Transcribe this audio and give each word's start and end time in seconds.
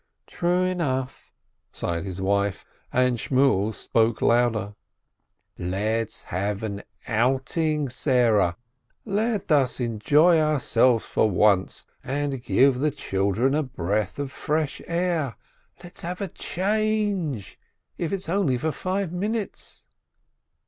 "True 0.25 0.63
enough!" 0.63 1.31
sighed 1.71 2.05
his 2.05 2.19
wife, 2.19 2.65
and 2.91 3.19
Shmuel 3.19 3.71
spoke 3.71 4.19
louder: 4.23 4.73
"Let 5.59 6.07
us 6.07 6.23
have 6.23 6.63
an 6.63 6.81
outing, 7.07 7.87
Sarah. 7.87 8.57
Let 9.05 9.51
us 9.51 9.79
enjoy 9.79 10.39
our 10.39 10.59
selves 10.59 11.05
for 11.05 11.29
once, 11.29 11.85
and 12.03 12.41
give 12.41 12.79
the 12.79 12.89
children 12.89 13.53
a 13.53 13.61
breath 13.61 14.17
of 14.17 14.31
fresh 14.31 14.81
air, 14.87 15.35
let 15.83 15.97
us 15.97 16.01
have 16.01 16.19
a 16.19 16.29
change, 16.29 17.59
if 17.99 18.11
it's 18.11 18.27
only 18.27 18.57
for 18.57 18.71
five 18.71 19.11
minutes 19.11 19.85